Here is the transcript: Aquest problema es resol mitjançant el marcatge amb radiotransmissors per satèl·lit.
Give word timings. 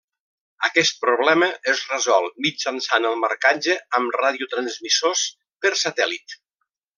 Aquest 0.67 0.95
problema 1.01 1.49
es 1.73 1.83
resol 1.91 2.25
mitjançant 2.45 3.05
el 3.11 3.19
marcatge 3.27 3.77
amb 3.99 4.17
radiotransmissors 4.23 5.23
per 5.67 5.75
satèl·lit. 5.85 6.37